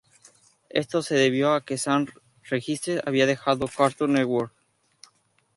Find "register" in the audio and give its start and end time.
2.49-3.03